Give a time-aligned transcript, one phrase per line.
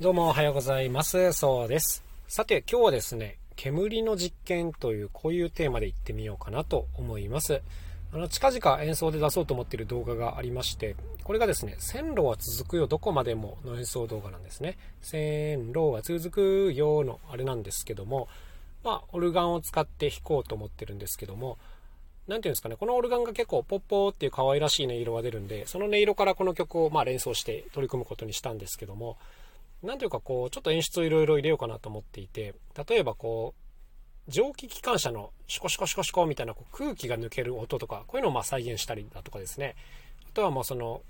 [0.00, 1.32] どうもおはようございます。
[1.32, 2.04] そうです。
[2.28, 7.62] さて今日はですね、煙の実験というこういうテーマでいってみようかなと思います。
[8.12, 14.78] あの近々演奏で出そうと思っている動画がありまして、これがですね、線路は続くよどこまでもの演奏動画なんですね。
[15.02, 18.28] 線路は続くよのあれなんですけども、
[18.84, 21.58] まあ、オルガンを使って弾こうと思ってるんですけども、
[22.28, 29.16] 何ていうんですかね、このオルガンが結構ポッポーっていう可愛らしい音色が出るんで、その音色からこの曲をまあ連想して取り組むことにしたんですけども、
[29.82, 32.54] 何ていうかこう、ちょっと演出をいろいろ入れようかなと思っていて、
[32.88, 39.74] 例えばこう、蒸気機関車のシコシコシコシコみたいなこう空気が抜ける音とか、こういうのをま再現したりだとかですね。
[40.28, 41.00] あとはもうその、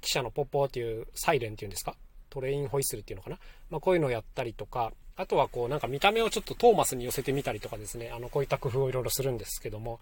[0.00, 1.94] 汽車のポッポーっていうサイレンっていうんですか？
[2.30, 3.38] トレインホイッスルっていうのかな、
[3.70, 9.98] まあ、こういうのをやったりとか、あとはこうなんか見た目をちょっとトーマスに寄せてみたりとかですね、あのこういった工夫をいろいろするんですけども、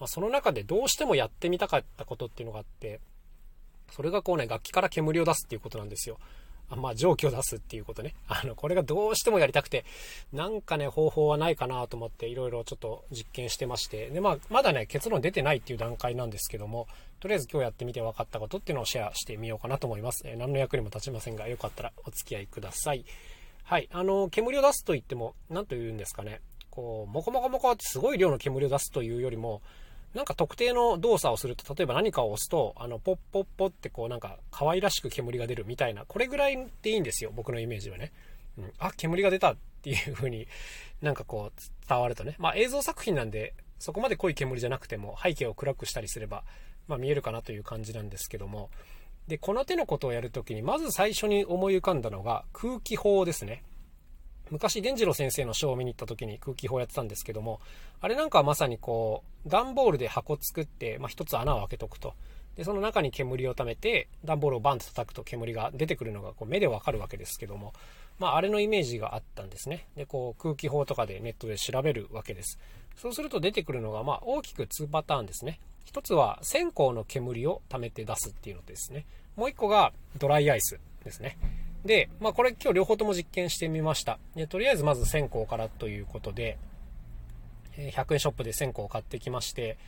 [0.00, 3.00] まあ、その中でどうしてもやってみたかったことっていうのがあって、
[3.92, 6.18] それがこうね、楽器から煙を出すっていうことなんですよ。
[6.76, 8.14] まあ、蒸気を出すっていうことね。
[8.28, 9.84] あの、これがどうしてもやりたくて、
[10.32, 16.86] なんかね、方法はないかなと思って、いろいろちょっと実験してまして、で、まあ、まだね、結論出てないっていう段階なんですけども、
[17.20, 20.22] とりあえず今日やってみて分かったことっていうのをシェアしてみようかなと思います。
[20.26, 23.04] えー、何の役にも立ちませんが、よかったらお付き合いください。
[23.64, 23.88] はい。
[23.92, 26.40] あの、煙を出すと言っても、何と言うんですかね。
[26.70, 29.62] こう、モコモコモコってすごい量の煙を出すというよりも、
[30.14, 38.12] なんか特定の動作をすると、例えば何かを押すと、あの、ポッポッポってこうなんか可愛らしく煙が出るみたいな、これぐらいでいいんですよ、僕のイメージはね。
[38.56, 40.48] うん、あ、煙が出たっていう風に
[41.00, 42.34] なんかこう伝わるとね。
[42.38, 46.42] まあ映像作品なんで、そこまで濃い煙じゃなくても背景を暗くしたりすれば、
[46.88, 48.70] まあ見えるかなという感じなんですけども。
[49.28, 53.62] で、この手のことをやるときに、まず最初に思い浮かんだのが空気砲ですね。
[54.50, 57.60] 昔、伝次郎先生のショーを見に行った時に空気砲やってたんですけども、
[58.00, 62.14] あれなんかはまさにこう、段ボールで箱作って、まあ、一つ穴を開けとくと。
[62.56, 67.72] で、その中に煙を溜めて、段ボールをバンと叩くと煙が出てくるのがこう目でわかるわけですけども、
[68.18, 69.86] まあ、あれのイメージがあったんですね。
[69.96, 72.58] で、こう、空気砲とかでネットで調べるわけです。
[72.96, 75.60] そうすると出てくるのが、まあ、大きく2パターンですね。
[75.84, 79.06] 一つは、線香の煙を溜めて出すっていうのですね。
[79.36, 81.38] もう一個が、ドライアイスですね。
[81.88, 84.18] で、まあこれ今日両方とも実験してみました。
[84.36, 86.58] でとりあえずまず線香からということで、
[87.76, 89.78] 100円ショップで線香を買ってきまして、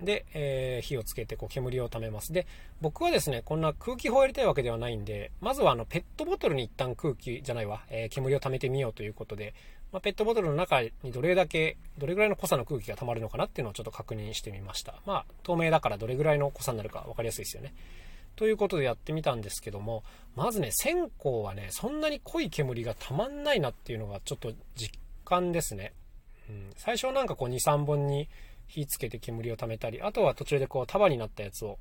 [0.00, 2.32] で、えー、火をつけてこう煙を溜めます。
[2.32, 2.48] で、
[2.80, 9.54] 僕はですね、こんな空気砲やりたいわけではないんで、まずはあのペットボトルに一旦空気じゃないわ、えー、煙を溜めてみようということで、
[9.92, 14.96] まあ、ペットボトルの中にどれだけ、どれぐらいの濃さの空気が溜まるのかなっていうのをちょっと確認してみました。
[15.06, 17.72] まあ、透明だからどれぐらいの濃さになるか分かりやすいですよね。
[18.36, 20.02] ということでやってみたんですけども、
[20.34, 25.92] まずね、線香はね、そんなに濃い煙がたまんないなっていうのがちょっと実感ですね。
[26.48, 28.28] うん、最初はなんかこう2、3本に
[28.66, 31.78] 火つけて煙を溜めたり、あとは途中でこう束になったやつを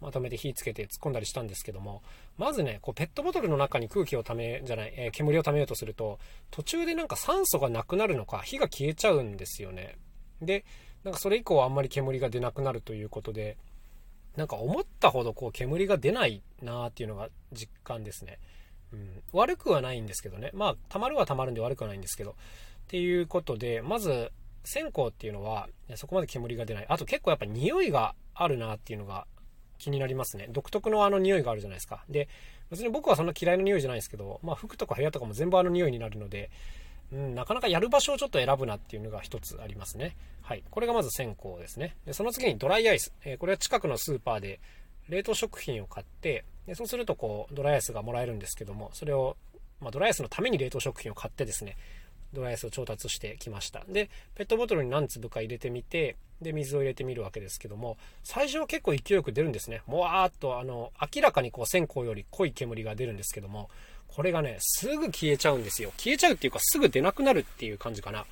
[0.00, 2.02] まとめて火つけて突っ込んだりしたんですけども、
[2.36, 6.18] まずね、こうペットボトルの中に空気をため、じゃない、えー、煙を溜めようとすると、
[6.50, 9.96] 途中でなんか酸素がなくなるのか、火が消えちゃうんですよね。
[10.42, 10.64] で、
[11.04, 13.56] なんかそれ以降あんまり煙が出なくなるということで、
[14.36, 18.38] なんか思ったほどこう煙が出ないなっていうのが実感ですね。
[18.92, 20.50] うん、悪くはないんですけどね。
[20.52, 22.30] まあ、たまるはたまるんで悪くはないんですけど。
[22.30, 22.34] っ
[22.88, 24.30] ていうことで、まず、
[24.64, 26.86] 線香っていうのは、そこまで煙が出ない。
[26.88, 29.26] あと結構やっぱ匂いがあるなっていうのが
[29.78, 30.48] 気になりますね。
[30.50, 32.04] 独特のあの匂いがあるじゃないですか。
[32.08, 32.28] で、
[32.70, 36.50] 別に僕はそんな嫌いな匂いじゃないですけど、まあ服とか部屋とかも全部あの匂いになるので、
[37.12, 40.16] うん、なかなかやる場所をちょっと選ぶなっていうのが一つありますね。
[40.42, 40.62] はい。
[40.70, 41.96] これがまず線香ですね。
[42.04, 43.12] で、その次にドライアイス。
[43.24, 44.60] えー、これは近くのスーパーで
[45.08, 49.36] 冷凍食品を買って、でそうするとこう、ドライアイスがもらえるんですけども、それを、
[49.80, 51.76] まあ、ドライアイスのために冷凍食品を買ってですね、
[52.32, 53.84] ドライアイスを調達してきました。
[53.88, 59.82] で、ペットボトルに何粒か入れてみて、で、水を入れてみるわけですけども、最初は結構勢いよく出るんですね。
[59.86, 63.70] もわーっと、あの、明らかにこう線香より濃い煙が出るんですけども、
[64.16, 65.92] これがね、すぐ消えちゃうんですよ。
[65.98, 68.24] 消えちゃうっていうか、すぐ出なくなるっていう感じかな。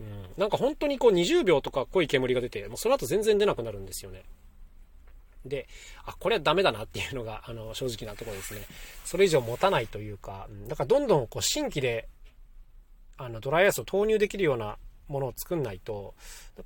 [0.00, 0.06] うん。
[0.36, 4.24] なんか本当にこう20秒とか濃い煙が出て、もうその後全然出なくなるんですよね。
[5.46, 5.68] で、
[6.04, 8.62] あ、これはダメだなっていうのが、あの、正直なところですね。
[9.04, 12.08] それ以上持たないというか、うん、だからどんどんこう新規で、
[13.16, 14.78] あの、ドライアイスを投入できるような
[15.10, 16.14] ものを作んないと、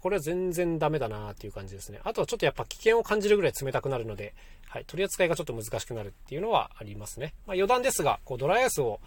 [0.00, 2.00] これは全然ダメだなっていう感じですね。
[2.05, 4.35] あとはちょっとやっぱ危険を感じるぐらい冷たくなるので、
[4.69, 7.35] はい、取り扱いがちょっと難しくなるっていうのはありますね。
[7.46, 9.00] まあ、余談ですが、こうドライアイスを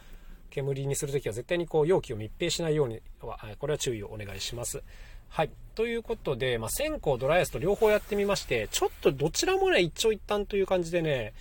[0.49, 4.81] 煙にするときは絶対にこう容器を密閉しないようには、これは注意をお願いします。
[5.29, 5.49] はい。
[5.75, 11.33] ということで、まあ、線香、ドライアイスと両方やってみまして、ちょっとどちらもね、一長一短という感じでね、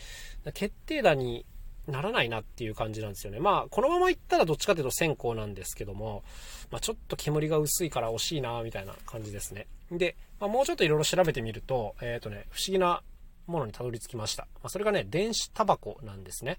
[0.55, 1.47] 決定打に
[1.89, 3.39] ならないなっていう感じなんですよね。
[3.39, 6.25] まあ、このままいったらどっちかというと線香なんですけども、
[6.71, 9.67] まあ、ちょっと煙が薄いから惜しいなみたいな感じですね。
[9.91, 13.03] で、まあ、もうちょっといろいろ調べてみると、えっ、ー、とね、不思議な
[13.47, 14.45] ものにたどり着きました。
[14.63, 16.59] まあ、それがね、電子タバコなんですね。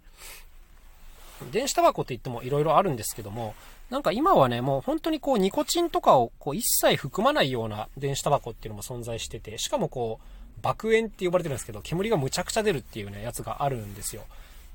[1.52, 3.54] 電子タバコって言っても色々あるんですけども、
[3.90, 14.24] なんか今はね、もう本当にこうニコチンとかをこう一切含まないような電子タバコっていうのも存在してて、しかもこう、爆煙って呼ばれてるんですけど、煙がむちゃくちゃ出るっていうね、やつがあるんですよ。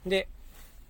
[0.06, 0.28] で、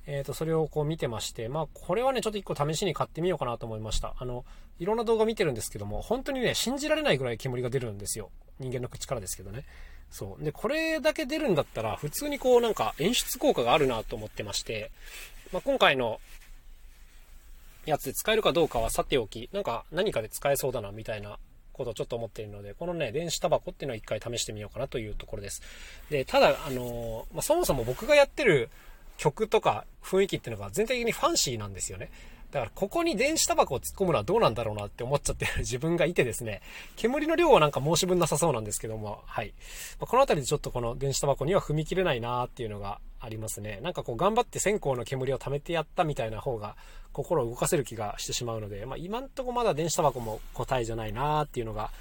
[0.06, 4.14] えっ、ー、と、それをこう見てまして、まあ、これはね、ちょっと一個試しに買ってみようかなと思いました。
[4.18, 4.44] あの、
[4.78, 8.30] いろんな動画見てるんですけども、本当にね、信じられないぐらい煙が出るんですよ。
[8.58, 9.64] 人間の口からですけどね。
[10.10, 10.44] そう。
[10.44, 14.90] で、これだけ出るんだったら、普通にこうなんか演出効果があるなと思ってまして、
[15.52, 16.20] まあ、今回の
[17.86, 21.38] やつで使えるかどうかはさておき、なんか何かで使えそうだなみたいな
[21.72, 25.62] ことをちょっと思っているので、このね、電子タバコっていうのを一回試してみようかなというところです。
[26.10, 28.68] で、ただ、あのまあ、そもそも僕がやってる
[29.22, 32.10] 曲とか雰囲気っていうのが全体的にファンシーなんですよね。
[32.50, 36.60] だからここに電子タバコを突っ込むのはどうなんだろうなって思っちゃってる 自分がいてですね、
[36.96, 39.54] 煙の量はなんか申し分なさそうなんですけども、はい。
[40.00, 43.78] まこの辺りでちょっとこの電子タバコには踏み切れないなーっていうのがありますね。
[43.80, 46.76] なんかこう頑張って線香の煙を溜めてやったみたいな方が
[47.12, 51.92] 心を動かせる気がしてしまうので、まあ今んとこまだ電子タバコも答えじゃないなーっていうのが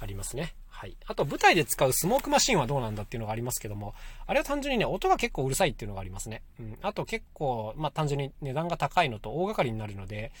[0.00, 0.54] ありますね。
[0.82, 0.96] はい。
[1.06, 3.94] あと、舞台で使うスモークマシンはどうなんだっていうのがありますけども、
[4.26, 6.42] あれは単純にね、音が結構うるさいっていうのがありますね。
[6.58, 6.78] うん。
[6.82, 10.32] あと結構、まあ単純に値段が高いのと大掛かりになるので、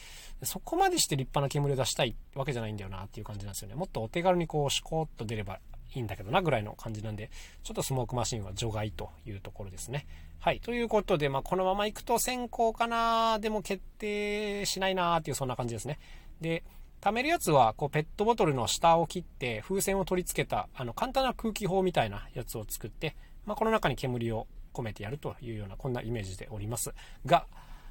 [0.42, 3.76] そこまでして立派な煙を出したいわけじゃないんだよなっていう感じなんですよね。
[3.76, 5.60] もっとお手軽にこう、シコーっと出れば
[5.94, 7.30] いいんだけどなぐらいの感じなんで、
[7.62, 10.08] ちょっとスモークマシンは除外というところですね。
[10.40, 10.58] はい。
[10.58, 16.00] ということで、まあこのまま行くと先行かなでも決定しないなっていうそんな感じですね。
[16.40, 16.64] で、
[17.02, 26.94] 貯めるやつは、こう、ペットボトルの下を切って、風船を取り付けた、あの、簡単な空気砲みたいなやつを作って、まあ、この中に煙を込めてやるというような、こんなイメージでおります
[27.26, 27.46] が、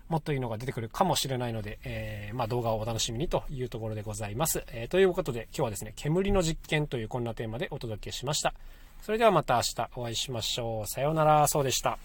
[0.07, 4.63] もっといいのが出てくるかもしれないので、えー、まあ、動画をお楽しみにというところでございます。
[4.67, 8.53] えー、ということで、今日はですね、煙の実験というこんなテーマでお届けしました。
[9.01, 10.87] それではまた明日お会いしましょう。
[10.87, 11.99] さようなら、そうでした。